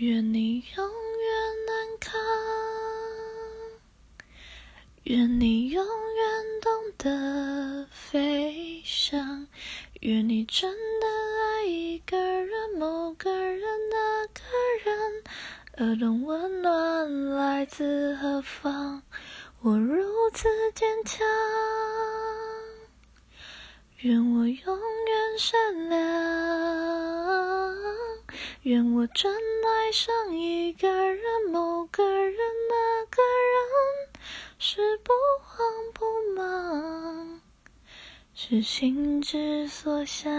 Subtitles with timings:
[0.00, 1.30] 愿你永远
[1.68, 2.18] 安康，
[5.02, 6.24] 愿你永远
[6.62, 9.46] 懂得飞翔，
[10.00, 11.06] 愿你真的
[11.44, 13.60] 爱一个人，某个人，
[13.90, 14.40] 那个
[14.86, 15.22] 人，
[15.76, 19.02] 而懂温暖来自何方。
[19.60, 21.28] 我如此坚强，
[23.98, 26.09] 愿我永远善良，
[28.62, 32.36] 愿我真爱上一个人，某个人，
[32.68, 34.10] 那个人
[34.58, 36.04] 是不慌不
[36.36, 37.40] 忙，
[38.34, 40.30] 是心之所向。